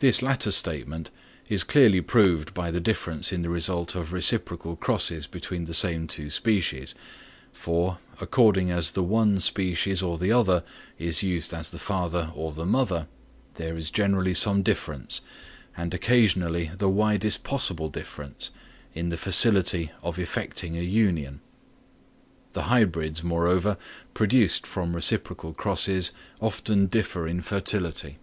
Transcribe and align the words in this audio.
This 0.00 0.22
latter 0.22 0.50
statement 0.50 1.12
is 1.48 1.62
clearly 1.62 2.00
proved 2.00 2.52
by 2.52 2.72
the 2.72 2.80
difference 2.80 3.32
in 3.32 3.42
the 3.42 3.48
result 3.48 3.94
of 3.94 4.12
reciprocal 4.12 4.74
crosses 4.74 5.28
between 5.28 5.66
the 5.66 5.72
same 5.72 6.08
two 6.08 6.30
species, 6.30 6.96
for, 7.52 7.98
according 8.20 8.72
as 8.72 8.90
the 8.90 9.04
one 9.04 9.38
species 9.38 10.02
or 10.02 10.18
the 10.18 10.32
other 10.32 10.64
is 10.98 11.22
used 11.22 11.54
as 11.54 11.70
the 11.70 11.78
father 11.78 12.32
or 12.34 12.50
the 12.52 12.66
mother, 12.66 13.06
there 13.54 13.76
is 13.76 13.88
generally 13.92 14.34
some 14.34 14.62
difference, 14.64 15.20
and 15.76 15.94
occasionally 15.94 16.72
the 16.76 16.88
widest 16.90 17.44
possible 17.44 17.88
difference, 17.88 18.50
in 18.96 19.10
the 19.10 19.16
facility 19.16 19.92
of 20.02 20.18
effecting 20.18 20.76
an 20.76 20.90
union. 20.90 21.40
The 22.50 22.62
hybrids, 22.64 23.22
moreover, 23.22 23.76
produced 24.12 24.66
from 24.66 24.96
reciprocal 24.96 25.54
crosses 25.54 26.10
often 26.40 26.86
differ 26.88 27.28
in 27.28 27.42
fertility. 27.42 28.18